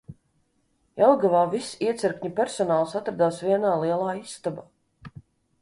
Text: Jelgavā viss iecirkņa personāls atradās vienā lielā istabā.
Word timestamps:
Jelgavā 1.01 1.41
viss 1.51 1.69
iecirkņa 1.89 2.31
personāls 2.41 2.97
atradās 3.01 3.39
vienā 3.51 3.77
lielā 3.85 4.17
istabā. 4.23 4.69